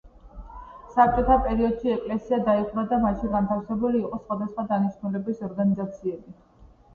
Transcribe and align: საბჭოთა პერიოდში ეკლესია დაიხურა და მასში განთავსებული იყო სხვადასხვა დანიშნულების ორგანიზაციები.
საბჭოთა 0.93 1.35
პერიოდში 1.47 1.93
ეკლესია 1.95 2.39
დაიხურა 2.47 2.85
და 2.93 2.99
მასში 3.03 3.29
განთავსებული 3.35 4.01
იყო 4.05 4.21
სხვადასხვა 4.25 4.67
დანიშნულების 4.73 5.45
ორგანიზაციები. 5.51 6.35